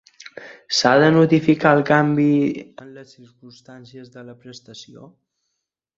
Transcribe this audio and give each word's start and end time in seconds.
S'ha 0.77 0.93
de 1.03 1.09
notificar 1.17 1.73
el 1.79 1.83
canvi 1.91 2.27
en 2.85 2.89
les 2.97 3.13
circumstàncies 3.19 4.11
de 4.17 4.25
la 4.31 4.37
prestació? 4.47 5.11